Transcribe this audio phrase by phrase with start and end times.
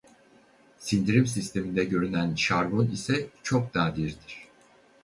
[0.79, 4.47] Sindirim sisteminde görülen şarbon ise çok nadirdir.